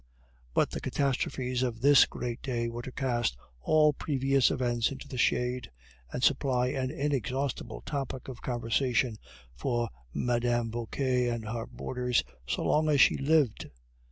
But 0.55 0.71
the 0.71 0.81
catastrophes 0.81 1.61
of 1.61 1.79
this 1.81 2.07
great 2.07 2.41
day 2.41 2.69
were 2.69 2.81
to 2.81 2.91
cast 2.91 3.37
all 3.59 3.93
previous 3.93 4.49
events 4.49 4.89
into 4.91 5.07
the 5.07 5.19
shade, 5.19 5.69
and 6.11 6.23
supply 6.23 6.69
an 6.69 6.89
inexhaustible 6.89 7.81
topic 7.81 8.27
of 8.27 8.41
conversation 8.41 9.17
for 9.53 9.89
Mme. 10.11 10.71
Vauquer 10.71 11.29
and 11.31 11.45
her 11.45 11.67
boarders 11.67 12.23
so 12.47 12.63
long 12.63 12.89
as 12.89 12.99
she 12.99 13.15
lived. 13.15 13.69